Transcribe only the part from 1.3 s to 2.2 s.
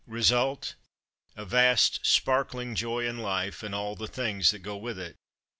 a vast